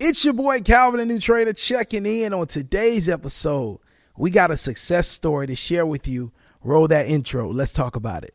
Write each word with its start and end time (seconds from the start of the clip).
It's 0.00 0.24
your 0.24 0.34
boy 0.34 0.60
Calvin, 0.60 0.98
the 0.98 1.06
new 1.06 1.20
trader, 1.20 1.52
checking 1.52 2.04
in 2.04 2.34
on 2.34 2.48
today's 2.48 3.08
episode. 3.08 3.78
We 4.16 4.32
got 4.32 4.50
a 4.50 4.56
success 4.56 5.06
story 5.06 5.46
to 5.46 5.54
share 5.54 5.86
with 5.86 6.08
you. 6.08 6.32
Roll 6.64 6.88
that 6.88 7.06
intro. 7.06 7.52
Let's 7.52 7.72
talk 7.72 7.94
about 7.94 8.24
it. 8.24 8.34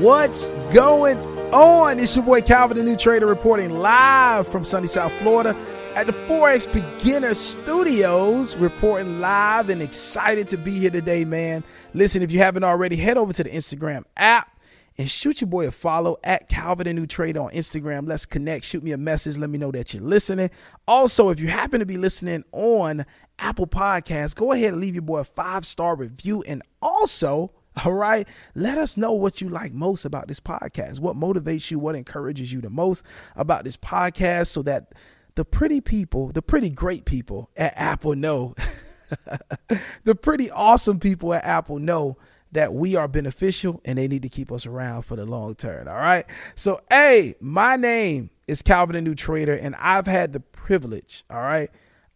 What's 0.00 0.48
going 0.72 1.18
on? 1.52 1.98
It's 1.98 2.14
your 2.14 2.24
boy 2.24 2.40
Calvin, 2.40 2.76
the 2.76 2.84
new 2.84 2.96
trader, 2.96 3.26
reporting 3.26 3.70
live 3.70 4.46
from 4.46 4.62
sunny 4.62 4.86
South 4.86 5.10
Florida 5.14 5.56
at 5.96 6.06
the 6.06 6.12
Forex 6.12 6.72
Beginner 6.72 7.34
Studios, 7.34 8.56
reporting 8.58 9.18
live 9.18 9.70
and 9.70 9.82
excited 9.82 10.46
to 10.48 10.56
be 10.56 10.78
here 10.78 10.90
today, 10.90 11.24
man. 11.24 11.64
Listen, 11.94 12.22
if 12.22 12.30
you 12.30 12.38
haven't 12.38 12.62
already, 12.62 12.94
head 12.94 13.18
over 13.18 13.32
to 13.32 13.42
the 13.42 13.50
Instagram 13.50 14.04
app 14.16 14.60
and 14.98 15.10
shoot 15.10 15.40
your 15.40 15.48
boy 15.48 15.66
a 15.66 15.72
follow 15.72 16.16
at 16.22 16.48
Calvin 16.48 16.84
the 16.84 16.94
New 16.94 17.08
Trader 17.08 17.40
on 17.40 17.50
Instagram. 17.50 18.06
Let's 18.06 18.24
connect. 18.24 18.66
Shoot 18.66 18.84
me 18.84 18.92
a 18.92 18.96
message. 18.98 19.36
Let 19.36 19.50
me 19.50 19.58
know 19.58 19.72
that 19.72 19.94
you're 19.94 20.02
listening. 20.04 20.50
Also, 20.86 21.30
if 21.30 21.40
you 21.40 21.48
happen 21.48 21.80
to 21.80 21.86
be 21.86 21.96
listening 21.96 22.44
on 22.52 23.04
Apple 23.40 23.66
Podcasts, 23.66 24.36
go 24.36 24.52
ahead 24.52 24.74
and 24.74 24.80
leave 24.80 24.94
your 24.94 25.02
boy 25.02 25.18
a 25.18 25.24
five 25.24 25.66
star 25.66 25.96
review. 25.96 26.42
And 26.42 26.62
also, 26.80 27.50
all 27.84 27.92
right. 27.92 28.26
Let 28.54 28.78
us 28.78 28.96
know 28.96 29.12
what 29.12 29.40
you 29.40 29.48
like 29.48 29.72
most 29.72 30.04
about 30.04 30.28
this 30.28 30.40
podcast. 30.40 31.00
What 31.00 31.16
motivates 31.16 31.70
you? 31.70 31.78
What 31.78 31.94
encourages 31.94 32.52
you 32.52 32.60
the 32.60 32.70
most 32.70 33.04
about 33.36 33.64
this 33.64 33.76
podcast 33.76 34.48
so 34.48 34.62
that 34.62 34.92
the 35.34 35.44
pretty 35.44 35.80
people, 35.80 36.28
the 36.28 36.42
pretty 36.42 36.70
great 36.70 37.04
people 37.04 37.50
at 37.56 37.72
Apple 37.76 38.14
know, 38.14 38.54
the 40.04 40.14
pretty 40.14 40.50
awesome 40.50 40.98
people 40.98 41.32
at 41.34 41.44
Apple 41.44 41.78
know 41.78 42.16
that 42.52 42.72
we 42.72 42.96
are 42.96 43.08
beneficial 43.08 43.80
and 43.84 43.98
they 43.98 44.08
need 44.08 44.22
to 44.22 44.28
keep 44.28 44.50
us 44.50 44.66
around 44.66 45.02
for 45.02 45.16
the 45.16 45.26
long 45.26 45.54
term. 45.54 45.86
All 45.86 45.94
right. 45.94 46.24
So, 46.54 46.80
hey, 46.90 47.34
my 47.40 47.76
name 47.76 48.30
is 48.46 48.62
Calvin, 48.62 48.94
the 48.94 49.02
new 49.02 49.14
trader, 49.14 49.54
and 49.54 49.76
I've 49.76 50.06
had 50.06 50.32
the 50.32 50.40
privilege, 50.40 51.24
all 51.30 51.42
right. 51.42 51.70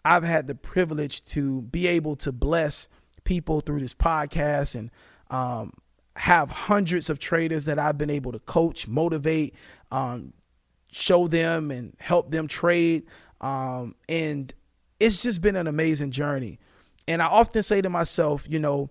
I've 0.05 0.25
had 0.25 0.49
the 0.49 0.55
privilege 0.55 1.23
to 1.27 1.63
be 1.63 1.87
able 1.87 2.17
to 2.17 2.33
bless 2.33 2.89
people 3.25 3.61
through 3.61 3.81
this 3.81 3.95
podcast 3.95 4.75
and 4.75 4.91
um, 5.33 5.73
have 6.15 6.51
hundreds 6.51 7.11
of 7.11 7.19
traders 7.19 7.65
that 7.65 7.79
I've 7.79 7.99
been 7.99 8.11
able 8.11 8.33
to 8.33 8.39
coach, 8.39 8.87
motivate, 8.87 9.55
um, 9.91 10.35
show 10.93 11.27
them, 11.27 11.71
and 11.71 11.97
help 11.99 12.31
them 12.31 12.47
trade. 12.47 13.05
Um, 13.41 13.97
and 14.09 14.53
it's 15.01 15.23
just 15.23 15.41
been 15.41 15.57
an 15.57 15.67
amazing 15.67 16.11
journey. 16.11 16.61
And 17.09 17.23
I 17.23 17.27
often 17.27 17.63
say 17.63 17.81
to 17.81 17.89
myself, 17.89 18.47
you 18.49 18.61
know, 18.61 18.91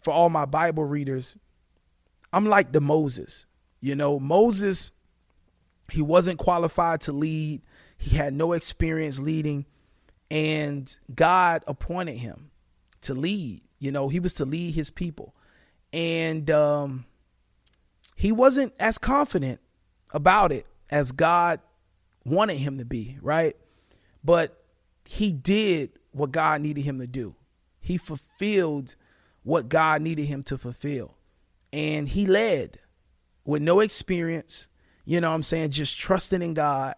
for 0.00 0.12
all 0.12 0.30
my 0.30 0.44
Bible 0.44 0.84
readers, 0.84 1.36
I'm 2.32 2.46
like 2.46 2.72
the 2.72 2.80
Moses. 2.80 3.46
You 3.80 3.96
know, 3.96 4.18
Moses, 4.20 4.92
he 5.90 6.00
wasn't 6.00 6.38
qualified 6.38 7.00
to 7.02 7.12
lead, 7.12 7.62
he 7.98 8.16
had 8.16 8.32
no 8.32 8.52
experience 8.52 9.18
leading, 9.18 9.66
and 10.30 10.96
God 11.14 11.64
appointed 11.66 12.16
him 12.18 12.50
to 13.02 13.12
lead. 13.12 13.62
You 13.78 13.92
know, 13.92 14.08
he 14.08 14.20
was 14.20 14.32
to 14.34 14.44
lead 14.44 14.74
his 14.74 14.90
people 14.90 15.34
and 15.94 16.50
um, 16.50 17.04
he 18.16 18.32
wasn't 18.32 18.74
as 18.80 18.98
confident 18.98 19.60
about 20.12 20.50
it 20.50 20.66
as 20.90 21.12
God 21.12 21.60
wanted 22.24 22.56
him 22.56 22.78
to 22.78 22.84
be, 22.84 23.16
right? 23.22 23.56
But 24.24 24.60
he 25.04 25.30
did 25.30 25.92
what 26.10 26.32
God 26.32 26.62
needed 26.62 26.82
him 26.82 26.98
to 26.98 27.06
do. 27.06 27.36
He 27.80 27.96
fulfilled 27.96 28.96
what 29.44 29.68
God 29.68 30.02
needed 30.02 30.26
him 30.26 30.42
to 30.44 30.58
fulfill. 30.58 31.14
And 31.72 32.08
he 32.08 32.26
led 32.26 32.80
with 33.44 33.62
no 33.62 33.78
experience, 33.78 34.66
you 35.04 35.20
know 35.20 35.28
what 35.28 35.36
I'm 35.36 35.42
saying, 35.44 35.70
just 35.70 35.96
trusting 35.96 36.42
in 36.42 36.54
God 36.54 36.96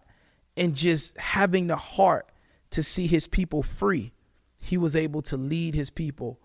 and 0.55 0.75
just 0.75 1.15
having 1.19 1.67
the 1.67 1.75
heart 1.75 2.29
to 2.71 2.81
see 2.81 3.05
his 3.05 3.27
people 3.27 3.61
free. 3.61 4.13
He 4.59 4.75
was 4.75 4.95
able 4.95 5.21
to 5.23 5.37
lead 5.37 5.75
his 5.75 5.91
people 5.91 6.39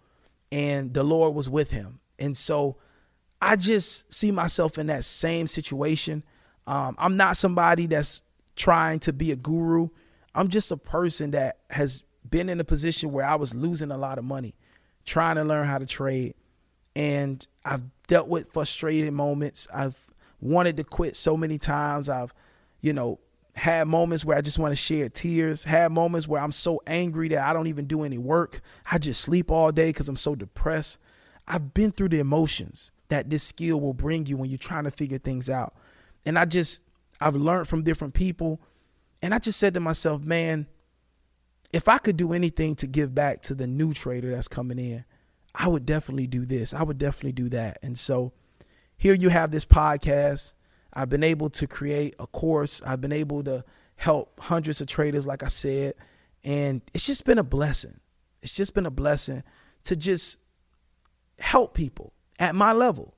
and 0.50 0.92
the 0.92 1.02
Lord 1.02 1.34
was 1.34 1.48
with 1.48 1.70
him. 1.70 2.00
And 2.18 2.36
so 2.36 2.76
I 3.40 3.56
just 3.56 4.12
see 4.12 4.30
myself 4.30 4.78
in 4.78 4.86
that 4.86 5.04
same 5.04 5.46
situation. 5.46 6.22
Um, 6.66 6.94
I'm 6.98 7.16
not 7.16 7.36
somebody 7.36 7.86
that's 7.86 8.24
trying 8.56 9.00
to 9.00 9.12
be 9.12 9.32
a 9.32 9.36
guru. 9.36 9.88
I'm 10.34 10.48
just 10.48 10.70
a 10.70 10.76
person 10.76 11.32
that 11.32 11.58
has 11.70 12.04
been 12.28 12.48
in 12.48 12.60
a 12.60 12.64
position 12.64 13.12
where 13.12 13.26
I 13.26 13.34
was 13.34 13.54
losing 13.54 13.90
a 13.90 13.98
lot 13.98 14.18
of 14.18 14.24
money 14.24 14.54
trying 15.04 15.36
to 15.36 15.44
learn 15.44 15.66
how 15.66 15.78
to 15.78 15.86
trade. 15.86 16.34
And 16.94 17.44
I've 17.64 17.82
dealt 18.06 18.28
with 18.28 18.52
frustrating 18.52 19.14
moments. 19.14 19.66
I've 19.74 19.96
wanted 20.40 20.76
to 20.76 20.84
quit 20.84 21.16
so 21.16 21.36
many 21.36 21.58
times. 21.58 22.08
I've, 22.08 22.32
you 22.80 22.92
know, 22.92 23.18
had 23.54 23.86
moments 23.86 24.24
where 24.24 24.36
I 24.36 24.40
just 24.40 24.58
want 24.58 24.72
to 24.72 24.76
share 24.76 25.08
tears, 25.08 25.64
had 25.64 25.92
moments 25.92 26.26
where 26.26 26.40
I'm 26.40 26.52
so 26.52 26.80
angry 26.86 27.28
that 27.28 27.42
I 27.42 27.52
don't 27.52 27.66
even 27.66 27.86
do 27.86 28.02
any 28.02 28.18
work. 28.18 28.60
I 28.90 28.98
just 28.98 29.20
sleep 29.20 29.50
all 29.50 29.72
day 29.72 29.90
because 29.90 30.08
I'm 30.08 30.16
so 30.16 30.34
depressed. 30.34 30.98
I've 31.47 31.75
been 31.75 31.92
through 31.92 32.10
the 32.10 32.20
emotions 32.20 32.91
that 33.08 33.30
this 33.30 33.42
skill 33.42 33.80
will 33.80 33.92
bring 33.92 34.26
you 34.26 34.36
when 34.36 34.48
you're 34.48 34.58
trying 34.58 34.84
to 34.84 34.91
figure 34.91 35.19
things 35.19 35.50
out. 35.50 35.75
And 36.25 36.38
I 36.38 36.44
just, 36.44 36.80
I've 37.20 37.36
learned 37.36 37.69
from 37.69 37.82
different 37.82 38.14
people. 38.14 38.60
And 39.20 39.34
I 39.34 39.38
just 39.38 39.58
said 39.58 39.75
to 39.75 39.80
myself, 39.80 40.22
man, 40.22 40.66
if 41.72 41.88
I 41.88 41.98
could 41.98 42.16
do 42.16 42.32
anything 42.32 42.75
to 42.76 42.86
give 42.86 43.14
back 43.14 43.42
to 43.42 43.54
the 43.54 43.66
new 43.66 43.92
trader 43.92 44.34
that's 44.34 44.48
coming 44.48 44.78
in, 44.78 45.04
I 45.54 45.69
would 45.69 45.84
definitely 45.84 46.26
do 46.26 46.47
this. 46.47 46.72
I 46.72 46.82
would 46.82 46.98
definitely 46.98 47.32
do 47.32 47.48
that. 47.50 47.78
And 47.82 47.98
so 47.98 48.32
here 48.97 49.14
you 49.14 49.28
have 49.28 49.50
this 49.50 49.64
podcast. 49.64 50.54
I've 50.94 51.09
been 51.09 51.24
able 51.24 51.50
to 51.50 51.66
create 51.66 52.14
a 52.19 52.26
course. 52.26 52.80
I've 52.84 53.00
been 53.00 53.12
able 53.12 53.42
to 53.44 53.64
help 53.97 54.38
hundreds 54.41 54.80
of 54.80 54.86
traders, 54.86 55.27
like 55.27 55.42
I 55.42 55.48
said. 55.48 55.94
And 56.44 56.83
it's 56.92 57.04
just 57.04 57.24
been 57.24 57.39
a 57.39 57.44
blessing. 57.44 58.00
It's 58.42 58.53
just 58.53 58.74
been 58.74 58.86
a 58.86 58.91
blessing 58.91 59.42
to 59.84 59.97
just 59.97 60.39
help 61.38 61.74
people 61.74 62.12
at 62.38 62.54
my 62.54 62.72
level. 62.72 63.14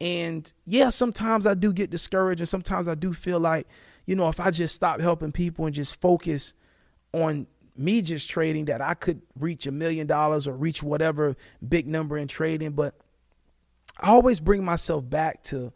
And 0.00 0.52
yeah, 0.66 0.88
sometimes 0.88 1.46
I 1.46 1.54
do 1.54 1.72
get 1.72 1.90
discouraged 1.90 2.40
and 2.40 2.48
sometimes 2.48 2.88
I 2.88 2.94
do 2.94 3.12
feel 3.12 3.40
like, 3.40 3.66
you 4.06 4.16
know, 4.16 4.28
if 4.28 4.40
I 4.40 4.50
just 4.50 4.74
stop 4.74 5.00
helping 5.00 5.32
people 5.32 5.66
and 5.66 5.74
just 5.74 6.00
focus 6.00 6.54
on 7.12 7.46
me 7.76 8.02
just 8.02 8.28
trading 8.28 8.66
that 8.66 8.80
I 8.80 8.94
could 8.94 9.22
reach 9.38 9.66
a 9.66 9.72
million 9.72 10.06
dollars 10.06 10.46
or 10.46 10.56
reach 10.56 10.82
whatever 10.82 11.36
big 11.66 11.86
number 11.86 12.18
in 12.18 12.28
trading, 12.28 12.72
but 12.72 12.94
I 14.00 14.08
always 14.08 14.40
bring 14.40 14.64
myself 14.64 15.08
back 15.08 15.42
to 15.44 15.72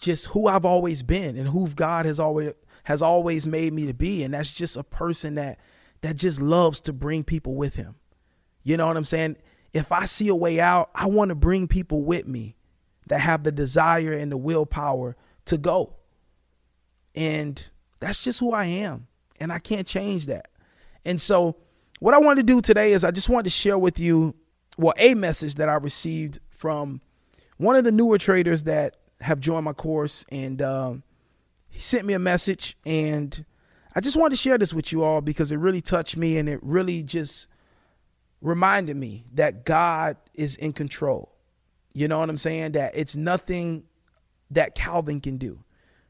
just 0.00 0.26
who 0.26 0.48
I've 0.48 0.64
always 0.64 1.02
been 1.02 1.36
and 1.36 1.48
who 1.48 1.68
God 1.68 2.06
has 2.06 2.18
always 2.18 2.52
has 2.84 3.00
always 3.00 3.46
made 3.46 3.72
me 3.72 3.86
to 3.86 3.94
be 3.94 4.22
and 4.24 4.34
that's 4.34 4.52
just 4.52 4.76
a 4.76 4.84
person 4.84 5.36
that 5.36 5.58
that 6.02 6.16
just 6.16 6.40
loves 6.40 6.80
to 6.80 6.92
bring 6.92 7.24
people 7.24 7.54
with 7.54 7.76
him. 7.76 7.94
You 8.62 8.76
know 8.76 8.86
what 8.86 8.96
I'm 8.96 9.04
saying? 9.04 9.36
If 9.74 9.90
I 9.90 10.04
see 10.06 10.28
a 10.28 10.34
way 10.34 10.60
out, 10.60 10.90
I 10.94 11.06
want 11.06 11.30
to 11.30 11.34
bring 11.34 11.66
people 11.66 12.04
with 12.04 12.26
me 12.26 12.56
that 13.08 13.20
have 13.20 13.42
the 13.42 13.52
desire 13.52 14.12
and 14.12 14.32
the 14.32 14.36
willpower 14.36 15.16
to 15.46 15.58
go. 15.58 15.96
And 17.14 17.62
That's 18.00 18.22
just 18.22 18.40
who 18.40 18.52
I 18.52 18.66
am. 18.66 19.08
And 19.40 19.52
I 19.52 19.58
can't 19.58 19.86
change 19.86 20.26
that. 20.26 20.48
And 21.04 21.20
so, 21.20 21.56
what 22.00 22.14
I 22.14 22.18
want 22.18 22.38
to 22.38 22.42
do 22.42 22.60
today 22.60 22.92
is 22.92 23.02
I 23.02 23.10
just 23.10 23.28
wanted 23.28 23.44
to 23.44 23.50
share 23.50 23.78
with 23.78 23.98
you, 23.98 24.34
well, 24.78 24.94
a 24.98 25.14
message 25.14 25.56
that 25.56 25.68
I 25.68 25.74
received 25.74 26.38
from 26.50 27.00
one 27.56 27.76
of 27.76 27.84
the 27.84 27.92
newer 27.92 28.18
traders 28.18 28.64
that 28.64 28.96
have 29.20 29.40
joined 29.40 29.64
my 29.64 29.72
course. 29.72 30.24
And 30.28 30.62
um, 30.62 31.02
he 31.68 31.80
sent 31.80 32.06
me 32.06 32.14
a 32.14 32.18
message. 32.18 32.76
And 32.84 33.44
I 33.94 34.00
just 34.00 34.16
wanted 34.16 34.36
to 34.36 34.42
share 34.42 34.58
this 34.58 34.72
with 34.72 34.92
you 34.92 35.02
all 35.02 35.20
because 35.20 35.50
it 35.50 35.56
really 35.56 35.80
touched 35.80 36.16
me 36.16 36.36
and 36.36 36.48
it 36.48 36.60
really 36.62 37.02
just 37.02 37.48
reminded 38.44 38.94
me 38.94 39.24
that 39.32 39.64
God 39.64 40.18
is 40.34 40.54
in 40.56 40.74
control. 40.74 41.34
You 41.94 42.08
know 42.08 42.18
what 42.18 42.28
I'm 42.28 42.38
saying? 42.38 42.72
That 42.72 42.92
it's 42.94 43.16
nothing 43.16 43.84
that 44.50 44.74
Calvin 44.74 45.20
can 45.20 45.38
do. 45.38 45.64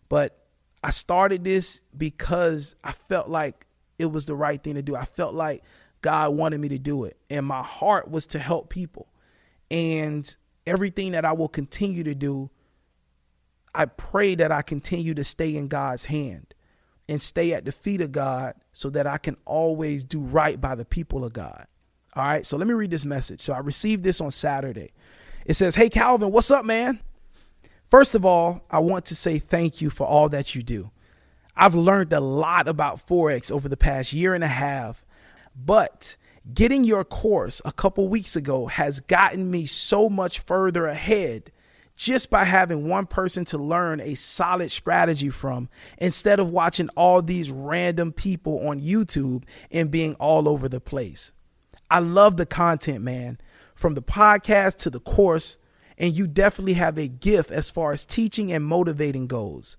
But 0.08 0.36
I 0.82 0.90
started 0.90 1.44
this 1.44 1.82
because 1.96 2.74
I 2.82 2.90
felt 2.92 3.28
like 3.28 3.66
it 3.98 4.06
was 4.06 4.26
the 4.26 4.34
right 4.34 4.60
thing 4.60 4.74
to 4.74 4.82
do. 4.82 4.96
I 4.96 5.04
felt 5.04 5.34
like 5.34 5.62
God 6.02 6.34
wanted 6.34 6.60
me 6.60 6.68
to 6.70 6.78
do 6.78 7.04
it. 7.04 7.16
And 7.30 7.46
my 7.46 7.62
heart 7.62 8.10
was 8.10 8.26
to 8.26 8.40
help 8.40 8.68
people. 8.68 9.08
And 9.70 10.36
everything 10.66 11.12
that 11.12 11.24
I 11.24 11.32
will 11.32 11.48
continue 11.48 12.02
to 12.02 12.16
do, 12.16 12.50
I 13.74 13.84
pray 13.84 14.34
that 14.34 14.50
I 14.50 14.62
continue 14.62 15.14
to 15.14 15.24
stay 15.24 15.56
in 15.56 15.68
God's 15.68 16.06
hand 16.06 16.52
and 17.08 17.22
stay 17.22 17.52
at 17.54 17.64
the 17.64 17.72
feet 17.72 18.00
of 18.00 18.10
God 18.10 18.54
so 18.72 18.90
that 18.90 19.06
I 19.06 19.18
can 19.18 19.36
always 19.44 20.04
do 20.04 20.18
right 20.18 20.60
by 20.60 20.74
the 20.74 20.84
people 20.84 21.24
of 21.24 21.32
God. 21.32 21.66
All 22.16 22.24
right, 22.24 22.46
so 22.46 22.56
let 22.56 22.68
me 22.68 22.74
read 22.74 22.90
this 22.90 23.04
message. 23.04 23.40
So 23.40 23.52
I 23.52 23.58
received 23.58 24.04
this 24.04 24.20
on 24.20 24.30
Saturday. 24.30 24.92
It 25.46 25.54
says, 25.54 25.74
Hey, 25.74 25.88
Calvin, 25.88 26.30
what's 26.30 26.50
up, 26.50 26.64
man? 26.64 27.00
First 27.90 28.14
of 28.14 28.24
all, 28.24 28.64
I 28.70 28.78
want 28.78 29.06
to 29.06 29.16
say 29.16 29.38
thank 29.38 29.80
you 29.80 29.90
for 29.90 30.06
all 30.06 30.28
that 30.30 30.54
you 30.54 30.62
do. 30.62 30.90
I've 31.56 31.74
learned 31.74 32.12
a 32.12 32.20
lot 32.20 32.66
about 32.66 33.06
Forex 33.06 33.50
over 33.50 33.68
the 33.68 33.76
past 33.76 34.12
year 34.12 34.34
and 34.34 34.42
a 34.42 34.48
half, 34.48 35.04
but 35.54 36.16
getting 36.52 36.84
your 36.84 37.04
course 37.04 37.62
a 37.64 37.72
couple 37.72 38.08
weeks 38.08 38.36
ago 38.36 38.66
has 38.66 39.00
gotten 39.00 39.50
me 39.50 39.64
so 39.66 40.08
much 40.08 40.40
further 40.40 40.86
ahead 40.86 41.52
just 41.96 42.28
by 42.28 42.44
having 42.44 42.88
one 42.88 43.06
person 43.06 43.44
to 43.44 43.58
learn 43.58 44.00
a 44.00 44.14
solid 44.16 44.70
strategy 44.70 45.30
from 45.30 45.68
instead 45.98 46.40
of 46.40 46.50
watching 46.50 46.88
all 46.96 47.22
these 47.22 47.50
random 47.50 48.12
people 48.12 48.66
on 48.66 48.80
YouTube 48.80 49.44
and 49.70 49.90
being 49.90 50.14
all 50.16 50.48
over 50.48 50.68
the 50.68 50.80
place. 50.80 51.32
I 51.90 52.00
love 52.00 52.36
the 52.36 52.46
content, 52.46 53.02
man, 53.02 53.38
from 53.74 53.94
the 53.94 54.02
podcast 54.02 54.78
to 54.78 54.90
the 54.90 55.00
course, 55.00 55.58
and 55.98 56.12
you 56.12 56.26
definitely 56.26 56.74
have 56.74 56.98
a 56.98 57.08
gift 57.08 57.50
as 57.50 57.70
far 57.70 57.92
as 57.92 58.04
teaching 58.04 58.52
and 58.52 58.64
motivating 58.64 59.26
goes. 59.26 59.76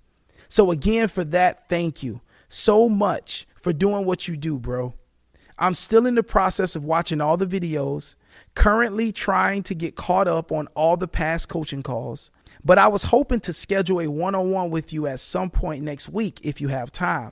So, 0.47 0.71
again, 0.71 1.07
for 1.07 1.23
that, 1.25 1.67
thank 1.69 2.03
you 2.03 2.21
so 2.47 2.87
much 2.87 3.47
for 3.61 3.73
doing 3.73 4.05
what 4.05 4.27
you 4.27 4.37
do, 4.37 4.59
bro. 4.59 4.93
I'm 5.57 5.73
still 5.73 6.05
in 6.05 6.15
the 6.15 6.23
process 6.23 6.75
of 6.75 6.83
watching 6.83 7.21
all 7.21 7.37
the 7.37 7.47
videos, 7.47 8.15
currently 8.55 9.11
trying 9.11 9.63
to 9.63 9.75
get 9.75 9.95
caught 9.95 10.27
up 10.27 10.51
on 10.51 10.67
all 10.75 10.97
the 10.97 11.07
past 11.07 11.49
coaching 11.49 11.83
calls, 11.83 12.29
but 12.63 12.77
I 12.77 12.87
was 12.87 13.03
hoping 13.03 13.39
to 13.41 13.53
schedule 13.53 14.01
a 14.01 14.07
one 14.07 14.35
on 14.35 14.51
one 14.51 14.69
with 14.69 14.91
you 14.91 15.07
at 15.07 15.19
some 15.19 15.49
point 15.49 15.83
next 15.83 16.09
week 16.09 16.39
if 16.43 16.59
you 16.59 16.67
have 16.67 16.91
time. 16.91 17.31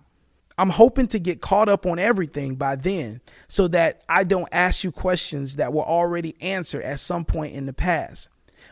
I'm 0.58 0.70
hoping 0.70 1.08
to 1.08 1.20
get 1.20 1.42
caught 1.42 1.70
up 1.70 1.86
on 1.86 2.00
everything 2.00 2.56
by 2.56 2.76
then 2.76 3.22
so 3.48 3.68
that 3.70 4.02
I 4.08 4.24
don't 4.24 4.50
ask 4.52 4.84
you 4.84 4.92
questions 4.92 5.56
that 5.56 5.74
were 5.74 5.84
already 5.84 6.36
answered 6.42 6.84
at 6.84 7.00
some 7.00 7.26
point 7.26 7.56
in 7.56 7.66
the 7.66 7.74
past. 7.74 8.30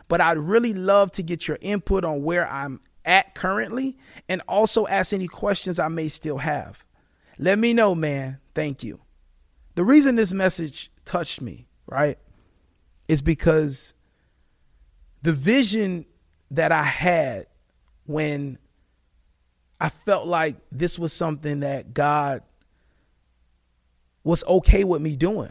But 0.08 0.20
I'd 0.20 0.38
really 0.38 0.74
love 0.74 1.10
to 1.12 1.22
get 1.22 1.48
your 1.48 1.58
input 1.60 2.04
on 2.04 2.22
where 2.22 2.48
I'm 2.48 2.80
at 3.04 3.34
currently 3.34 3.98
and 4.28 4.42
also 4.46 4.86
ask 4.86 5.12
any 5.12 5.26
questions 5.26 5.78
I 5.78 5.88
may 5.88 6.08
still 6.08 6.38
have. 6.38 6.84
Let 7.38 7.58
me 7.58 7.72
know, 7.72 7.94
man. 7.94 8.38
Thank 8.54 8.84
you. 8.84 9.00
The 9.74 9.84
reason 9.84 10.16
this 10.16 10.32
message 10.32 10.92
touched 11.04 11.40
me, 11.40 11.66
right, 11.86 12.18
is 13.08 13.22
because 13.22 13.94
the 15.22 15.32
vision 15.32 16.04
that 16.50 16.70
I 16.72 16.82
had 16.82 17.46
when 18.04 18.58
I 19.82 19.88
felt 19.88 20.28
like 20.28 20.54
this 20.70 20.96
was 20.96 21.12
something 21.12 21.60
that 21.60 21.92
God 21.92 22.42
was 24.22 24.44
okay 24.44 24.84
with 24.84 25.02
me 25.02 25.16
doing. 25.16 25.50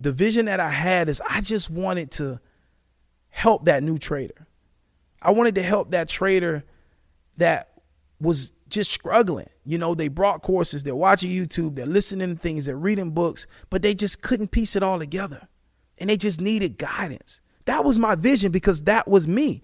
The 0.00 0.10
vision 0.10 0.46
that 0.46 0.58
I 0.58 0.70
had 0.70 1.10
is 1.10 1.20
I 1.28 1.42
just 1.42 1.68
wanted 1.68 2.12
to 2.12 2.40
help 3.28 3.66
that 3.66 3.82
new 3.82 3.98
trader. 3.98 4.46
I 5.20 5.32
wanted 5.32 5.56
to 5.56 5.62
help 5.62 5.90
that 5.90 6.08
trader 6.08 6.64
that 7.36 7.72
was 8.22 8.52
just 8.70 8.90
struggling. 8.90 9.50
You 9.66 9.76
know, 9.76 9.94
they 9.94 10.08
brought 10.08 10.40
courses, 10.40 10.82
they're 10.82 10.96
watching 10.96 11.30
YouTube, 11.30 11.76
they're 11.76 11.84
listening 11.84 12.34
to 12.34 12.40
things, 12.40 12.64
they're 12.64 12.74
reading 12.74 13.10
books, 13.10 13.46
but 13.68 13.82
they 13.82 13.94
just 13.94 14.22
couldn't 14.22 14.48
piece 14.48 14.76
it 14.76 14.82
all 14.82 14.98
together. 14.98 15.46
And 15.98 16.08
they 16.08 16.16
just 16.16 16.40
needed 16.40 16.78
guidance. 16.78 17.42
That 17.66 17.84
was 17.84 17.98
my 17.98 18.14
vision 18.14 18.50
because 18.50 18.84
that 18.84 19.06
was 19.06 19.28
me. 19.28 19.62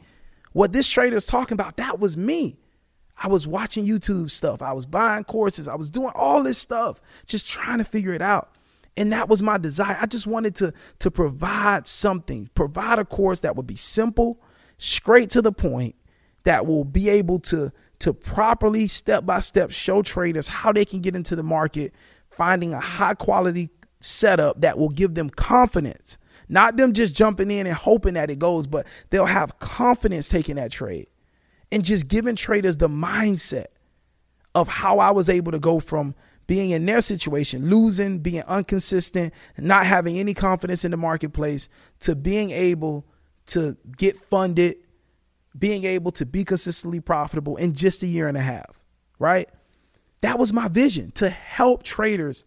What 0.52 0.74
this 0.74 0.86
trader 0.86 1.16
is 1.16 1.24
talking 1.24 1.54
about, 1.54 1.78
that 1.78 1.98
was 1.98 2.18
me. 2.18 2.58
I 3.22 3.28
was 3.28 3.46
watching 3.46 3.86
YouTube 3.86 4.30
stuff. 4.30 4.60
I 4.60 4.72
was 4.72 4.84
buying 4.84 5.24
courses. 5.24 5.68
I 5.68 5.74
was 5.74 5.90
doing 5.90 6.12
all 6.14 6.42
this 6.42 6.58
stuff, 6.58 7.00
just 7.26 7.48
trying 7.48 7.78
to 7.78 7.84
figure 7.84 8.12
it 8.12 8.22
out. 8.22 8.52
And 8.96 9.12
that 9.12 9.28
was 9.28 9.42
my 9.42 9.58
desire. 9.58 9.96
I 10.00 10.06
just 10.06 10.26
wanted 10.26 10.54
to, 10.56 10.72
to 11.00 11.10
provide 11.10 11.86
something, 11.86 12.50
provide 12.54 12.98
a 12.98 13.04
course 13.04 13.40
that 13.40 13.56
would 13.56 13.66
be 13.66 13.76
simple, 13.76 14.40
straight 14.78 15.30
to 15.30 15.42
the 15.42 15.52
point, 15.52 15.96
that 16.44 16.66
will 16.66 16.84
be 16.84 17.08
able 17.08 17.38
to, 17.40 17.72
to 18.00 18.12
properly, 18.12 18.88
step 18.88 19.26
by 19.26 19.40
step, 19.40 19.70
show 19.70 20.02
traders 20.02 20.46
how 20.46 20.72
they 20.72 20.84
can 20.84 21.00
get 21.00 21.16
into 21.16 21.36
the 21.36 21.42
market, 21.42 21.94
finding 22.30 22.72
a 22.72 22.80
high 22.80 23.14
quality 23.14 23.70
setup 24.00 24.60
that 24.60 24.78
will 24.78 24.88
give 24.88 25.14
them 25.14 25.28
confidence. 25.30 26.18
Not 26.48 26.76
them 26.76 26.92
just 26.92 27.14
jumping 27.14 27.50
in 27.50 27.66
and 27.66 27.74
hoping 27.74 28.14
that 28.14 28.30
it 28.30 28.38
goes, 28.38 28.66
but 28.66 28.86
they'll 29.10 29.26
have 29.26 29.58
confidence 29.58 30.28
taking 30.28 30.56
that 30.56 30.70
trade 30.70 31.08
and 31.72 31.84
just 31.84 32.08
giving 32.08 32.36
traders 32.36 32.76
the 32.76 32.88
mindset 32.88 33.66
of 34.54 34.68
how 34.68 34.98
I 34.98 35.10
was 35.10 35.28
able 35.28 35.52
to 35.52 35.58
go 35.58 35.80
from 35.80 36.14
being 36.46 36.70
in 36.70 36.86
their 36.86 37.00
situation, 37.00 37.68
losing, 37.68 38.20
being 38.20 38.44
inconsistent, 38.48 39.34
not 39.58 39.84
having 39.84 40.18
any 40.18 40.32
confidence 40.32 40.84
in 40.84 40.92
the 40.92 40.96
marketplace, 40.96 41.68
to 42.00 42.14
being 42.14 42.50
able 42.52 43.04
to 43.46 43.76
get 43.96 44.16
funded, 44.16 44.76
being 45.58 45.84
able 45.84 46.12
to 46.12 46.24
be 46.24 46.44
consistently 46.44 47.00
profitable 47.00 47.56
in 47.56 47.74
just 47.74 48.02
a 48.02 48.06
year 48.06 48.28
and 48.28 48.36
a 48.36 48.42
half, 48.42 48.80
right? 49.18 49.48
That 50.20 50.38
was 50.38 50.52
my 50.52 50.68
vision 50.68 51.10
to 51.12 51.28
help 51.28 51.82
traders 51.82 52.44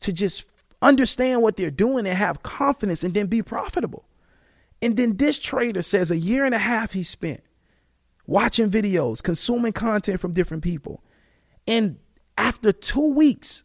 to 0.00 0.12
just 0.12 0.44
understand 0.82 1.42
what 1.42 1.56
they're 1.56 1.70
doing 1.70 2.06
and 2.06 2.16
have 2.16 2.42
confidence 2.42 3.04
and 3.04 3.14
then 3.14 3.26
be 3.26 3.42
profitable. 3.42 4.04
And 4.82 4.96
then 4.96 5.16
this 5.16 5.38
trader 5.38 5.82
says 5.82 6.10
a 6.10 6.16
year 6.16 6.44
and 6.44 6.54
a 6.54 6.58
half 6.58 6.92
he 6.92 7.02
spent 7.02 7.40
watching 8.26 8.70
videos, 8.70 9.22
consuming 9.22 9.72
content 9.72 10.20
from 10.20 10.32
different 10.32 10.62
people. 10.62 11.02
And 11.66 11.98
after 12.36 12.72
two 12.72 13.12
weeks 13.12 13.64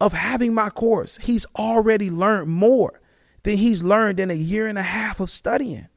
of 0.00 0.12
having 0.12 0.54
my 0.54 0.70
course, 0.70 1.18
he's 1.18 1.46
already 1.56 2.10
learned 2.10 2.48
more 2.48 3.00
than 3.42 3.56
he's 3.56 3.82
learned 3.82 4.20
in 4.20 4.30
a 4.30 4.34
year 4.34 4.66
and 4.66 4.78
a 4.78 4.82
half 4.82 5.20
of 5.20 5.30
studying. 5.30 5.88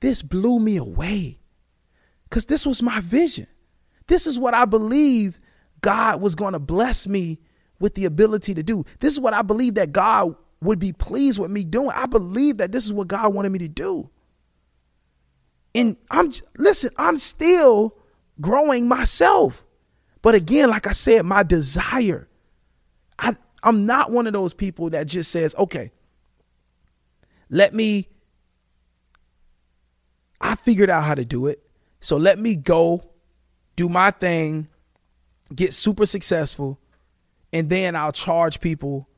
This 0.00 0.22
blew 0.22 0.58
me 0.58 0.76
away 0.76 1.40
because 2.24 2.46
this 2.46 2.66
was 2.66 2.82
my 2.82 3.00
vision. 3.00 3.46
This 4.06 4.26
is 4.26 4.38
what 4.38 4.54
I 4.54 4.64
believe 4.66 5.40
God 5.80 6.20
was 6.20 6.34
going 6.34 6.52
to 6.52 6.58
bless 6.58 7.06
me 7.06 7.40
with 7.78 7.94
the 7.94 8.04
ability 8.04 8.54
to 8.54 8.62
do. 8.62 8.84
This 9.00 9.12
is 9.12 9.20
what 9.20 9.34
I 9.34 9.42
believe 9.42 9.74
that 9.74 9.92
God 9.92 10.36
would 10.60 10.78
be 10.78 10.92
pleased 10.92 11.38
with 11.38 11.50
me 11.50 11.64
doing. 11.64 11.90
I 11.90 12.06
believe 12.06 12.58
that 12.58 12.72
this 12.72 12.86
is 12.86 12.92
what 12.92 13.08
God 13.08 13.34
wanted 13.34 13.52
me 13.52 13.58
to 13.60 13.68
do. 13.68 14.10
And 15.74 15.96
I'm 16.10 16.32
listen, 16.56 16.90
I'm 16.96 17.18
still 17.18 17.96
growing 18.40 18.88
myself. 18.88 19.64
But 20.22 20.34
again, 20.34 20.70
like 20.70 20.86
I 20.86 20.92
said, 20.92 21.22
my 21.24 21.42
desire, 21.42 22.28
I, 23.18 23.36
I'm 23.62 23.84
not 23.86 24.10
one 24.10 24.26
of 24.26 24.32
those 24.32 24.54
people 24.54 24.90
that 24.90 25.06
just 25.06 25.30
says, 25.30 25.54
okay, 25.56 25.90
let 27.50 27.74
me, 27.74 28.08
I 30.40 30.54
figured 30.54 30.88
out 30.88 31.04
how 31.04 31.14
to 31.14 31.24
do 31.24 31.46
it. 31.46 31.62
So 32.00 32.16
let 32.16 32.38
me 32.38 32.56
go 32.56 33.04
do 33.76 33.88
my 33.88 34.10
thing, 34.10 34.68
get 35.54 35.74
super 35.74 36.06
successful, 36.06 36.78
and 37.52 37.68
then 37.68 37.94
I'll 37.94 38.12
charge 38.12 38.60
people 38.60 39.08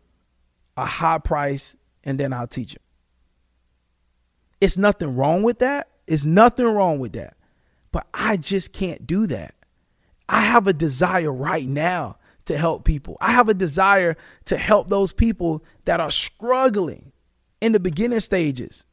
a 0.76 0.84
high 0.84 1.18
price 1.18 1.76
and 2.04 2.18
then 2.18 2.32
I'll 2.32 2.46
teach 2.46 2.74
them. 2.74 2.82
It's 4.60 4.76
nothing 4.76 5.16
wrong 5.16 5.42
with 5.42 5.60
that. 5.60 5.88
It's 6.06 6.24
nothing 6.24 6.66
wrong 6.66 6.98
with 6.98 7.12
that. 7.12 7.36
But 7.92 8.06
I 8.12 8.36
just 8.36 8.72
can't 8.72 9.06
do 9.06 9.26
that. 9.28 9.54
I 10.28 10.42
have 10.42 10.66
a 10.66 10.72
desire 10.72 11.32
right 11.32 11.66
now 11.66 12.18
to 12.46 12.56
help 12.56 12.84
people. 12.84 13.16
I 13.20 13.32
have 13.32 13.48
a 13.48 13.54
desire 13.54 14.16
to 14.46 14.56
help 14.56 14.88
those 14.88 15.12
people 15.12 15.64
that 15.84 16.00
are 16.00 16.10
struggling 16.10 17.12
in 17.60 17.72
the 17.72 17.80
beginning 17.80 18.20
stages 18.20 18.86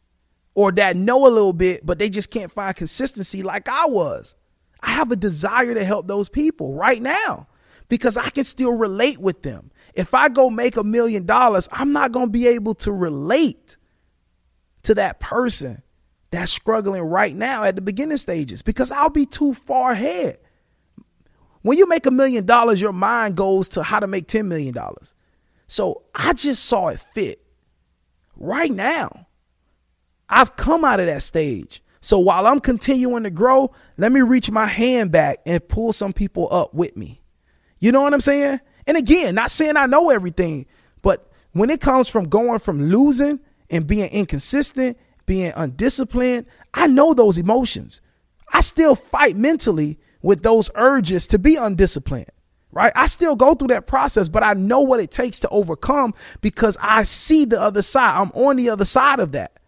or 0.55 0.71
that 0.73 0.95
know 0.95 1.27
a 1.27 1.29
little 1.29 1.53
bit, 1.53 1.85
but 1.85 1.99
they 1.99 2.09
just 2.09 2.29
can't 2.29 2.51
find 2.51 2.75
consistency 2.75 3.43
like 3.43 3.67
I 3.67 3.85
was. 3.85 4.35
I 4.81 4.91
have 4.91 5.11
a 5.11 5.15
desire 5.15 5.73
to 5.73 5.85
help 5.85 6.07
those 6.07 6.29
people 6.29 6.73
right 6.73 7.01
now 7.01 7.47
because 7.89 8.17
I 8.17 8.29
can 8.29 8.43
still 8.43 8.75
relate 8.75 9.19
with 9.19 9.43
them. 9.43 9.71
If 9.93 10.13
I 10.13 10.29
go 10.29 10.49
make 10.49 10.77
a 10.77 10.83
million 10.83 11.25
dollars, 11.25 11.69
I'm 11.71 11.93
not 11.93 12.11
going 12.11 12.27
to 12.27 12.31
be 12.31 12.47
able 12.47 12.75
to 12.75 12.91
relate 12.91 13.77
to 14.83 14.95
that 14.95 15.19
person 15.19 15.82
that's 16.33 16.51
struggling 16.51 17.03
right 17.03 17.35
now 17.35 17.63
at 17.63 17.75
the 17.75 17.81
beginning 17.81 18.17
stages 18.17 18.63
because 18.63 18.89
I'll 18.89 19.11
be 19.11 19.27
too 19.27 19.53
far 19.53 19.91
ahead. 19.91 20.39
When 21.61 21.77
you 21.77 21.87
make 21.87 22.07
a 22.07 22.11
million 22.11 22.47
dollars, 22.47 22.81
your 22.81 22.91
mind 22.91 23.37
goes 23.37 23.67
to 23.69 23.83
how 23.83 23.99
to 23.99 24.07
make 24.07 24.27
$10 24.27 24.47
million. 24.47 24.75
So 25.67 26.01
I 26.15 26.33
just 26.33 26.65
saw 26.65 26.87
it 26.87 26.99
fit 26.99 27.43
right 28.35 28.71
now. 28.71 29.27
I've 30.27 30.55
come 30.55 30.83
out 30.83 30.99
of 30.99 31.05
that 31.05 31.21
stage. 31.21 31.83
So 32.01 32.17
while 32.17 32.47
I'm 32.47 32.59
continuing 32.59 33.23
to 33.23 33.29
grow, 33.29 33.71
let 33.97 34.11
me 34.11 34.21
reach 34.21 34.49
my 34.49 34.65
hand 34.65 35.11
back 35.11 35.37
and 35.45 35.65
pull 35.67 35.93
some 35.93 36.13
people 36.13 36.47
up 36.51 36.73
with 36.73 36.97
me. 36.97 37.21
You 37.79 37.91
know 37.91 38.01
what 38.01 38.13
I'm 38.13 38.21
saying? 38.21 38.59
And 38.87 38.97
again, 38.97 39.35
not 39.35 39.51
saying 39.51 39.77
I 39.77 39.85
know 39.85 40.09
everything, 40.09 40.65
but 41.03 41.31
when 41.51 41.69
it 41.69 41.79
comes 41.79 42.09
from 42.09 42.27
going 42.27 42.57
from 42.57 42.81
losing 42.81 43.39
and 43.69 43.85
being 43.85 44.09
inconsistent, 44.09 44.97
being 45.25 45.53
undisciplined, 45.55 46.45
I 46.73 46.87
know 46.87 47.13
those 47.13 47.37
emotions. 47.37 48.01
I 48.51 48.61
still 48.61 48.95
fight 48.95 49.35
mentally 49.35 49.99
with 50.21 50.43
those 50.43 50.69
urges 50.75 51.27
to 51.27 51.39
be 51.39 51.55
undisciplined, 51.55 52.29
right? 52.71 52.93
I 52.95 53.07
still 53.07 53.35
go 53.35 53.55
through 53.55 53.69
that 53.69 53.87
process, 53.87 54.29
but 54.29 54.43
I 54.43 54.53
know 54.53 54.81
what 54.81 54.99
it 54.99 55.11
takes 55.11 55.39
to 55.39 55.49
overcome 55.49 56.13
because 56.41 56.77
I 56.81 57.03
see 57.03 57.45
the 57.45 57.59
other 57.59 57.81
side. 57.81 58.19
I'm 58.19 58.31
on 58.31 58.57
the 58.57 58.69
other 58.69 58.85
side 58.85 59.19
of 59.19 59.33
that. 59.33 59.59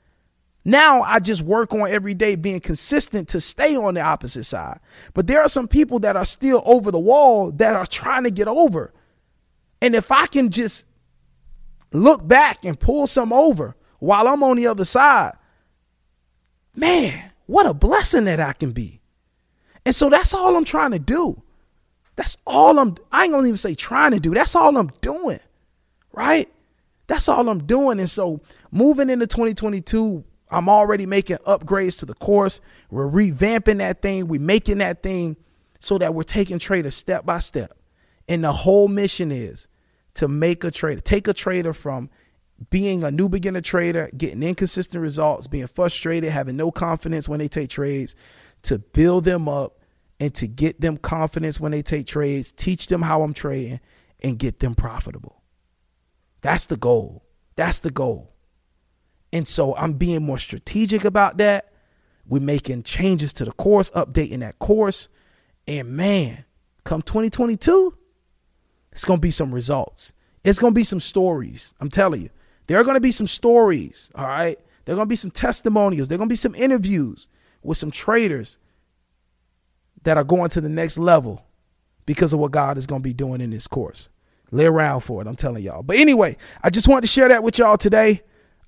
Now 0.63 1.01
I 1.01 1.19
just 1.19 1.43
work 1.43 1.73
on 1.73 1.87
every 1.87 2.15
day 2.15 2.35
being 2.35 2.59
consistent 2.59 3.29
to 3.29 3.39
stay 3.39 3.77
on 3.77 3.93
the 3.93 4.01
opposite 4.01 4.45
side. 4.45 4.79
But 5.13 5.27
there 5.27 5.41
are 5.41 5.47
some 5.47 5.67
people 5.67 5.99
that 5.99 6.15
are 6.15 6.25
still 6.25 6.63
over 6.65 6.91
the 6.91 6.99
wall 6.99 7.51
that 7.51 7.75
are 7.75 7.85
trying 7.85 8.23
to 8.23 8.31
get 8.31 8.47
over. 8.47 8.91
And 9.81 9.93
if 9.93 10.11
I 10.11 10.25
can 10.25 10.49
just 10.49 10.85
look 11.93 12.27
back 12.27 12.65
and 12.65 12.79
pull 12.79 13.05
some 13.05 13.31
over 13.31 13.75
while 13.99 14.27
I'm 14.27 14.41
on 14.41 14.57
the 14.57 14.65
other 14.65 14.85
side, 14.85 15.33
man, 16.75 17.31
what 17.45 17.65
a 17.65 17.73
blessing 17.73 18.25
that 18.25 18.39
I 18.39 18.53
can 18.53 18.71
be. 18.71 19.01
And 19.85 19.93
so 19.93 20.09
that's 20.09 20.33
all 20.33 20.55
I'm 20.55 20.65
trying 20.65 20.91
to 20.91 20.99
do. 20.99 21.41
That's 22.15 22.37
all 22.45 22.79
I'm 22.79 22.97
I 23.11 23.25
ain't 23.25 23.33
gonna 23.33 23.47
even 23.47 23.57
say 23.57 23.75
trying 23.75 24.11
to 24.11 24.19
do. 24.19 24.33
That's 24.33 24.55
all 24.55 24.77
I'm 24.77 24.91
doing. 25.01 25.39
Right? 26.11 26.49
That's 27.07 27.29
all 27.29 27.49
I'm 27.49 27.65
doing. 27.65 27.99
And 27.99 28.09
so 28.09 28.41
moving 28.71 29.09
into 29.09 29.27
2022, 29.27 30.23
I'm 30.49 30.69
already 30.69 31.05
making 31.05 31.37
upgrades 31.37 31.99
to 31.99 32.05
the 32.05 32.13
course. 32.13 32.61
We're 32.89 33.09
revamping 33.09 33.77
that 33.79 34.01
thing. 34.01 34.27
We're 34.27 34.39
making 34.39 34.79
that 34.79 35.03
thing 35.03 35.35
so 35.79 35.97
that 35.97 36.13
we're 36.13 36.23
taking 36.23 36.57
traders 36.57 36.95
step 36.95 37.25
by 37.25 37.39
step. 37.39 37.77
And 38.27 38.43
the 38.43 38.51
whole 38.51 38.87
mission 38.87 39.31
is 39.31 39.67
to 40.15 40.27
make 40.27 40.63
a 40.63 40.71
trader, 40.71 41.01
take 41.01 41.27
a 41.27 41.33
trader 41.33 41.73
from 41.73 42.09
being 42.69 43.03
a 43.03 43.11
new 43.11 43.27
beginner 43.27 43.61
trader, 43.61 44.09
getting 44.15 44.41
inconsistent 44.41 45.01
results, 45.01 45.47
being 45.47 45.67
frustrated, 45.67 46.31
having 46.31 46.55
no 46.55 46.71
confidence 46.71 47.27
when 47.27 47.39
they 47.39 47.47
take 47.47 47.69
trades, 47.69 48.15
to 48.63 48.79
build 48.79 49.25
them 49.25 49.49
up 49.49 49.79
and 50.19 50.33
to 50.35 50.47
get 50.47 50.79
them 50.79 50.97
confidence 50.97 51.59
when 51.59 51.71
they 51.71 51.81
take 51.81 52.07
trades, 52.07 52.51
teach 52.51 52.87
them 52.87 53.01
how 53.01 53.21
I'm 53.21 53.33
trading, 53.33 53.79
and 54.23 54.39
get 54.39 54.59
them 54.59 54.73
profitable. 54.73 55.41
That's 56.41 56.67
the 56.67 56.77
goal. 56.77 57.25
That's 57.55 57.79
the 57.79 57.91
goal. 57.91 58.33
And 59.33 59.47
so 59.47 59.75
I'm 59.75 59.93
being 59.93 60.23
more 60.23 60.37
strategic 60.37 61.03
about 61.03 61.37
that. 61.37 61.73
We're 62.25 62.41
making 62.41 62.83
changes 62.83 63.33
to 63.33 63.45
the 63.45 63.51
course, 63.51 63.89
updating 63.91 64.39
that 64.39 64.59
course. 64.59 65.09
And 65.67 65.89
man, 65.89 66.45
come 66.83 67.01
2022, 67.01 67.97
it's 68.91 69.03
going 69.03 69.17
to 69.17 69.21
be 69.21 69.31
some 69.31 69.53
results. 69.53 70.13
It's 70.43 70.59
going 70.59 70.71
to 70.71 70.75
be 70.75 70.83
some 70.83 70.99
stories. 71.01 71.73
I'm 71.79 71.89
telling 71.89 72.21
you. 72.21 72.29
There 72.67 72.79
are 72.79 72.83
going 72.83 72.95
to 72.95 73.01
be 73.01 73.11
some 73.11 73.27
stories, 73.27 74.09
all 74.15 74.27
right? 74.27 74.59
There 74.85 74.93
are 74.93 74.97
going 74.97 75.07
to 75.07 75.11
be 75.11 75.15
some 75.15 75.31
testimonials. 75.31 76.07
There 76.07 76.15
are 76.15 76.19
going 76.19 76.29
to 76.29 76.33
be 76.33 76.37
some 76.37 76.55
interviews 76.55 77.27
with 77.63 77.77
some 77.77 77.91
traders 77.91 78.57
that 80.03 80.17
are 80.17 80.23
going 80.23 80.49
to 80.49 80.61
the 80.61 80.69
next 80.69 80.97
level 80.97 81.45
because 82.05 82.33
of 82.33 82.39
what 82.39 82.51
God 82.51 82.77
is 82.77 82.85
going 82.85 83.01
to 83.01 83.07
be 83.07 83.13
doing 83.13 83.41
in 83.41 83.49
this 83.49 83.67
course. 83.67 84.09
Lay 84.51 84.65
around 84.65 85.01
for 85.01 85.21
it, 85.21 85.27
I'm 85.27 85.35
telling 85.35 85.63
y'all. 85.63 85.83
But 85.83 85.97
anyway, 85.97 86.37
I 86.61 86.69
just 86.69 86.87
wanted 86.87 87.01
to 87.01 87.07
share 87.07 87.27
that 87.29 87.43
with 87.43 87.57
y'all 87.57 87.77
today. 87.77 88.21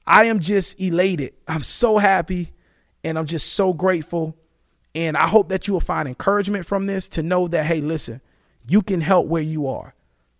I 0.06 0.25
am 0.25 0.39
just 0.39 0.80
elated. 0.82 1.34
I'm 1.48 1.63
so 1.63 1.98
happy 1.98 2.54
and 3.04 3.18
I'm 3.18 3.27
just 3.27 3.54
so 3.54 3.74
grateful. 3.74 4.36
And 4.96 5.16
I 5.16 5.27
hope 5.27 5.50
that 5.50 5.68
you 5.68 5.74
will 5.74 5.82
find 5.82 6.08
encouragement 6.08 6.66
from 6.66 6.88
this 6.88 7.08
to 7.10 7.24
know 7.24 7.48
that, 7.50 7.66
hey, 7.66 7.82
listen, 7.82 8.22
you 8.68 8.82
can 8.82 9.01
help 9.01 9.27
where 9.27 9.44
you 9.44 9.68
are. 9.68 9.94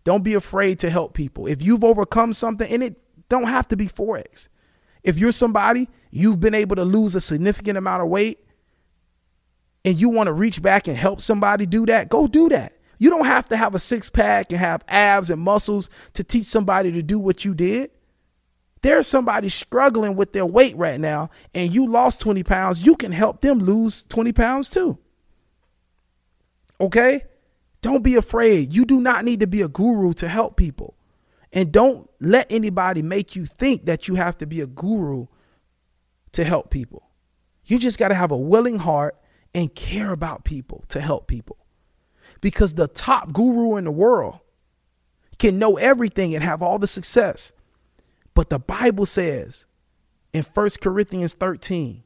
Don't 0.04 0.24
be 0.24 0.34
afraid 0.34 0.80
to 0.80 0.90
help 0.90 1.14
people. 1.14 1.48
If 1.48 1.62
you've 1.62 1.84
overcome 1.84 2.34
something, 2.34 2.72
and 2.72 2.82
it 2.82 3.00
don't 3.30 3.48
have 3.48 3.68
to 3.70 3.78
be 3.78 3.88
Forex. 3.88 4.48
If 5.04 5.18
you're 5.18 5.32
somebody, 5.32 5.90
you've 6.12 6.40
been 6.40 6.54
able 6.54 6.76
to 6.76 6.84
lose 6.84 7.16
a 7.16 7.22
significant 7.22 7.78
amount 7.78 8.04
of 8.04 8.10
weight 8.10 8.40
and 9.88 9.98
you 9.98 10.10
want 10.10 10.28
to 10.28 10.34
reach 10.34 10.62
back 10.62 10.90
and 10.90 10.98
help 10.98 11.22
somebody 11.22 11.66
do 11.66 11.86
that, 11.86 12.10
go 12.10 12.28
do 12.28 12.50
that. 12.50 12.74
You 13.00 13.10
don't 13.10 13.26
have 13.26 13.48
to 13.50 13.56
have 13.56 13.74
a 13.74 13.80
six 13.80 14.10
pack 14.10 14.52
and 14.52 14.60
have 14.60 14.84
abs 14.90 15.30
and 15.30 15.42
muscles 15.42 15.90
to 16.14 16.26
teach 16.26 16.46
somebody 16.46 16.92
to 16.92 17.02
do 17.02 17.18
what 17.18 17.46
you 17.46 17.54
did. 17.54 17.92
There's 18.82 19.08
somebody 19.08 19.48
struggling 19.48 20.18
with 20.18 20.34
their 20.34 20.46
weight 20.46 20.76
right 20.76 21.00
now, 21.00 21.30
and 21.54 21.74
you 21.74 21.88
lost 21.88 22.20
20 22.20 22.44
pounds. 22.44 22.86
You 22.86 22.98
can 22.98 23.14
help 23.14 23.40
them 23.40 23.60
lose 23.60 24.04
20 24.04 24.34
pounds 24.34 24.70
too. 24.70 24.98
Okay? 26.82 27.24
Don't 27.82 28.04
be 28.04 28.16
afraid. 28.16 28.74
You 28.74 28.84
do 28.84 29.00
not 29.00 29.24
need 29.24 29.40
to 29.40 29.48
be 29.48 29.62
a 29.62 29.70
guru 29.70 30.12
to 30.16 30.28
help 30.28 30.58
people. 30.58 30.97
And 31.54 31.72
don't 31.72 32.10
let 32.20 32.52
anybody 32.52 33.02
make 33.02 33.36
you 33.36 33.46
think 33.46 33.86
that 33.86 34.08
you 34.08 34.16
have 34.16 34.38
to 34.40 34.46
be 34.46 34.62
a 34.62 34.68
guru 34.68 35.28
to 36.34 36.44
help 36.44 36.70
people. 36.70 37.10
You 37.66 37.80
just 37.80 38.00
got 38.00 38.10
to 38.10 38.16
have 38.16 38.32
a 38.32 38.38
willing 38.38 38.80
heart 38.80 39.18
and 39.54 39.74
care 39.74 40.12
about 40.12 40.44
people 40.44 40.84
to 40.90 41.02
help 41.02 41.28
people. 41.28 41.58
Because 42.42 42.74
the 42.74 42.88
top 42.88 43.34
guru 43.34 43.78
in 43.78 43.86
the 43.86 43.92
world 43.92 44.40
can 45.40 45.60
know 45.60 45.78
everything 45.78 46.36
and 46.36 46.44
have 46.44 46.62
all 46.62 46.80
the 46.80 46.88
success. 46.88 47.52
But 48.34 48.50
the 48.50 48.60
Bible 48.60 49.06
says 49.06 49.66
in 50.34 50.44
1 50.44 50.70
Corinthians 50.82 51.34
13, 51.34 52.04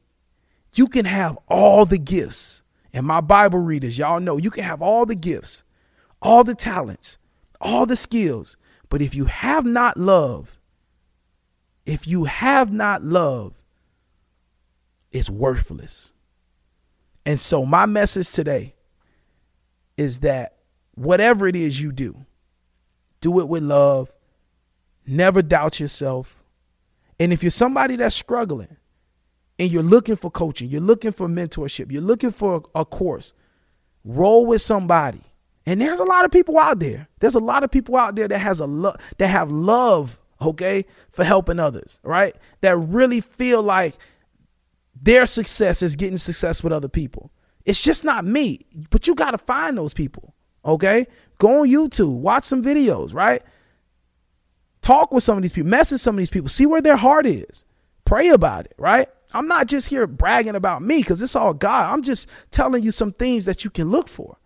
you 0.74 0.86
can 0.86 1.04
have 1.04 1.38
all 1.48 1.84
the 1.84 1.98
gifts. 1.98 2.62
And 2.94 3.06
my 3.06 3.20
Bible 3.20 3.58
readers, 3.58 3.98
y'all 3.98 4.20
know 4.20 4.36
you 4.36 4.50
can 4.50 4.64
have 4.64 4.82
all 4.82 5.06
the 5.06 5.14
gifts, 5.14 5.62
all 6.20 6.44
the 6.44 6.54
talents, 6.54 7.18
all 7.60 7.86
the 7.86 7.96
skills. 7.96 8.56
But 8.92 9.00
if 9.00 9.14
you 9.14 9.24
have 9.24 9.64
not 9.64 9.96
love, 9.96 10.60
if 11.86 12.06
you 12.06 12.24
have 12.24 12.70
not 12.70 13.02
love, 13.02 13.54
it's 15.10 15.30
worthless. 15.30 16.12
And 17.24 17.40
so, 17.40 17.64
my 17.64 17.86
message 17.86 18.30
today 18.30 18.74
is 19.96 20.18
that 20.18 20.58
whatever 20.94 21.48
it 21.48 21.56
is 21.56 21.80
you 21.80 21.90
do, 21.90 22.26
do 23.22 23.40
it 23.40 23.48
with 23.48 23.62
love, 23.62 24.12
Never 25.06 25.42
doubt 25.42 25.80
yourself. 25.80 26.42
And 27.18 27.32
if 27.32 27.42
you're 27.42 27.50
somebody 27.50 27.96
that's 27.96 28.14
struggling 28.14 28.76
and 29.58 29.70
you're 29.70 29.82
looking 29.82 30.16
for 30.16 30.30
coaching, 30.30 30.68
you're 30.68 30.80
looking 30.80 31.12
for 31.12 31.28
mentorship, 31.28 31.90
you're 31.90 32.02
looking 32.02 32.30
for 32.30 32.62
a, 32.74 32.84
course, 32.84 33.32
roll 34.04 34.46
with 34.46 34.62
somebody. 34.62 35.22
And 35.66 35.80
there's 35.80 36.00
a 36.00 36.04
lot 36.04 36.24
of 36.24 36.30
people 36.30 36.58
out 36.58 36.80
there. 36.80 37.08
There's 37.20 37.34
a 37.34 37.40
lot 37.40 37.62
of 37.62 37.70
people 37.70 37.96
out 37.96 38.16
there 38.16 38.28
that 38.28 38.38
has 38.38 38.60
a 38.60 38.66
lo- 38.66 38.96
that 39.18 39.28
have 39.28 39.50
love, 39.50 40.18
okay, 40.40 40.84
for 41.10 41.24
helping 41.24 41.60
others, 41.60 42.00
right? 42.02 42.34
That 42.62 42.76
really 42.76 43.20
feel 43.20 43.62
like 43.62 43.94
their 45.00 45.26
success 45.26 45.82
is 45.82 45.96
getting 45.96 46.16
success 46.16 46.62
with 46.62 46.72
other 46.72 46.88
people. 46.88 47.30
It's 47.64 47.80
just 47.80 48.04
not 48.04 48.24
me, 48.24 48.66
but 48.90 49.06
you 49.06 49.14
got 49.14 49.32
to 49.32 49.38
find 49.38 49.78
those 49.78 49.94
people, 49.94 50.34
okay? 50.64 51.06
Go 51.38 51.60
on 51.60 51.68
YouTube, 51.68 52.14
watch 52.18 52.44
some 52.44 52.62
videos, 52.62 53.14
right? 53.14 53.42
Talk 54.80 55.12
with 55.12 55.22
some 55.22 55.36
of 55.36 55.42
these 55.42 55.52
people, 55.52 55.70
message 55.70 56.00
some 56.00 56.16
of 56.16 56.18
these 56.18 56.30
people, 56.30 56.48
see 56.48 56.66
where 56.66 56.80
their 56.80 56.96
heart 56.96 57.26
is. 57.26 57.64
Pray 58.04 58.30
about 58.30 58.66
it, 58.66 58.74
right? 58.78 59.08
I'm 59.32 59.46
not 59.46 59.68
just 59.68 59.88
here 59.88 60.06
bragging 60.08 60.56
about 60.56 60.82
me 60.82 60.98
because 60.98 61.22
it's 61.22 61.36
all 61.36 61.54
God. 61.54 61.92
I'm 61.92 62.02
just 62.02 62.28
telling 62.50 62.82
you 62.82 62.90
some 62.90 63.12
things 63.12 63.44
that 63.44 63.64
you 63.64 63.70
can 63.70 63.90
look 63.90 64.08
for. 64.08 64.36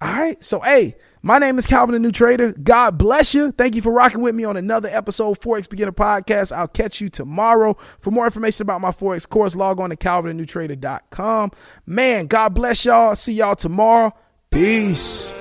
All 0.00 0.12
right. 0.12 0.42
So, 0.42 0.60
hey, 0.60 0.96
my 1.22 1.38
name 1.38 1.58
is 1.58 1.66
Calvin 1.66 1.94
the 1.94 1.98
New 1.98 2.12
Trader. 2.12 2.52
God 2.52 2.96
bless 2.98 3.34
you. 3.34 3.50
Thank 3.52 3.74
you 3.74 3.82
for 3.82 3.92
rocking 3.92 4.20
with 4.20 4.34
me 4.34 4.44
on 4.44 4.56
another 4.56 4.88
episode 4.88 5.30
of 5.30 5.40
Forex 5.40 5.68
Beginner 5.68 5.92
Podcast. 5.92 6.56
I'll 6.56 6.68
catch 6.68 7.00
you 7.00 7.08
tomorrow. 7.08 7.76
For 8.00 8.10
more 8.10 8.24
information 8.24 8.62
about 8.62 8.80
my 8.80 8.90
Forex 8.90 9.28
course, 9.28 9.56
log 9.56 9.80
on 9.80 9.90
to 9.90 9.96
calvinthenewtrader.com. 9.96 11.50
Man, 11.86 12.26
God 12.26 12.54
bless 12.54 12.84
y'all. 12.84 13.16
See 13.16 13.34
y'all 13.34 13.56
tomorrow. 13.56 14.14
Peace. 14.50 15.32